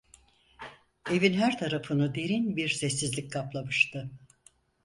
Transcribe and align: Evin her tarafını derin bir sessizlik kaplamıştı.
Evin 1.11 1.33
her 1.33 1.57
tarafını 1.59 2.15
derin 2.15 2.55
bir 2.55 2.69
sessizlik 2.69 3.31
kaplamıştı. 3.31 4.11